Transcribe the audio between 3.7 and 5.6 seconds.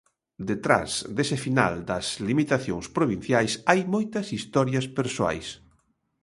moitas historias persoais.